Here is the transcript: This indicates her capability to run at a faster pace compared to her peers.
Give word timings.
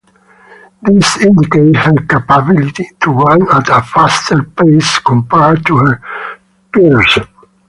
This 0.81 1.17
indicates 1.21 1.77
her 1.77 1.93
capability 2.09 2.89
to 3.01 3.11
run 3.11 3.43
at 3.53 3.69
a 3.69 3.83
faster 3.83 4.41
pace 4.41 4.97
compared 4.97 5.63
to 5.67 5.77
her 5.77 6.01
peers. 6.73 7.19